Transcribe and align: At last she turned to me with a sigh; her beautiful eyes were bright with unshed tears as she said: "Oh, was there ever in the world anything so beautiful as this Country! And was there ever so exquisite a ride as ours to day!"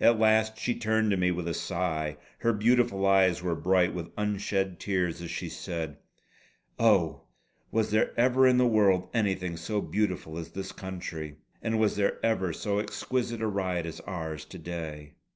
At 0.00 0.16
last 0.20 0.58
she 0.58 0.76
turned 0.76 1.10
to 1.10 1.16
me 1.16 1.32
with 1.32 1.48
a 1.48 1.52
sigh; 1.54 2.16
her 2.38 2.52
beautiful 2.52 3.04
eyes 3.04 3.42
were 3.42 3.56
bright 3.56 3.92
with 3.92 4.12
unshed 4.16 4.78
tears 4.78 5.20
as 5.20 5.28
she 5.28 5.48
said: 5.48 5.96
"Oh, 6.78 7.22
was 7.72 7.90
there 7.90 8.12
ever 8.16 8.46
in 8.46 8.58
the 8.58 8.64
world 8.68 9.08
anything 9.12 9.56
so 9.56 9.80
beautiful 9.80 10.38
as 10.38 10.50
this 10.52 10.70
Country! 10.70 11.38
And 11.60 11.80
was 11.80 11.96
there 11.96 12.24
ever 12.24 12.52
so 12.52 12.78
exquisite 12.78 13.42
a 13.42 13.48
ride 13.48 13.84
as 13.84 13.98
ours 14.02 14.44
to 14.44 14.58
day!" 14.58 15.14